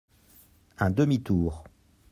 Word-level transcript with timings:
Un 0.79 0.89
demi-tour. 0.89 1.63